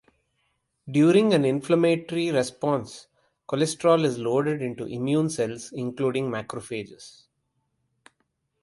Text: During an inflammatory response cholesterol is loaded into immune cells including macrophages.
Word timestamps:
During 0.89 1.31
an 1.35 1.45
inflammatory 1.45 2.31
response 2.31 3.05
cholesterol 3.47 4.03
is 4.03 4.17
loaded 4.17 4.59
into 4.59 4.85
immune 4.85 5.29
cells 5.29 5.71
including 5.73 6.27
macrophages. 6.27 7.25